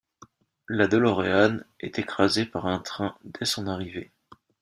La 0.67 0.87
DeLorean 0.87 1.59
est 1.79 1.99
écrasée 1.99 2.47
par 2.47 2.65
un 2.65 2.79
train 2.79 3.15
dès 3.23 3.45
son 3.45 3.67
arrivée. 3.67 4.11